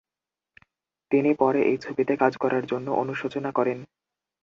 [1.11, 3.77] তিনি পরে এই ছবিতে কাজ করার জন্য অনুশোচনা করেন।